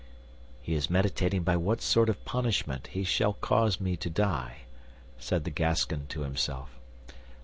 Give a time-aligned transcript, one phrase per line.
[0.63, 4.61] "He is meditating by what sort of punishment he shall cause me to die,"
[5.19, 6.75] said the Gascon to himself.